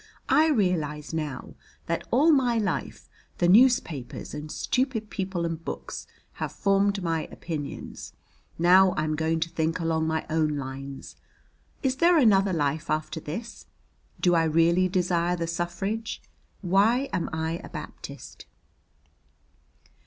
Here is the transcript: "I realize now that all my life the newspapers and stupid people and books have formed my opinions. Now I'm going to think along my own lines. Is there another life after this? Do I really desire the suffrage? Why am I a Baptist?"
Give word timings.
"I 0.29 0.49
realize 0.49 1.13
now 1.13 1.53
that 1.85 2.03
all 2.09 2.31
my 2.31 2.57
life 2.57 3.07
the 3.37 3.47
newspapers 3.47 4.33
and 4.33 4.51
stupid 4.51 5.11
people 5.11 5.45
and 5.45 5.63
books 5.63 6.07
have 6.41 6.51
formed 6.51 7.03
my 7.03 7.25
opinions. 7.27 8.13
Now 8.57 8.95
I'm 8.97 9.13
going 9.15 9.39
to 9.41 9.49
think 9.51 9.79
along 9.79 10.07
my 10.07 10.25
own 10.27 10.57
lines. 10.57 11.17
Is 11.83 11.97
there 11.97 12.17
another 12.17 12.51
life 12.51 12.89
after 12.89 13.19
this? 13.19 13.67
Do 14.19 14.33
I 14.33 14.45
really 14.45 14.89
desire 14.89 15.35
the 15.35 15.45
suffrage? 15.45 16.19
Why 16.61 17.07
am 17.13 17.29
I 17.31 17.59
a 17.63 17.69
Baptist?" 17.69 18.47